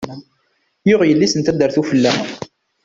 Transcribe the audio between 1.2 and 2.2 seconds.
n taddart ufella.